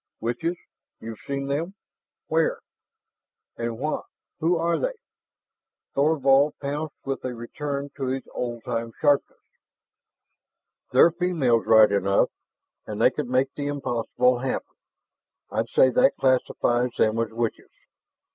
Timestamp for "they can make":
12.99-13.53